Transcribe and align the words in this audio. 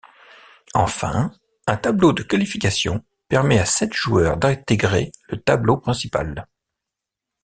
Enfin, 0.73 1.31
un 1.67 1.77
tableau 1.77 2.11
de 2.11 2.23
qualification 2.23 3.05
permet 3.29 3.59
à 3.59 3.65
sept 3.65 3.93
joueurs 3.93 4.37
d’intégrer 4.37 5.11
le 5.27 5.39
tableau 5.39 5.77
principal. 5.77 6.47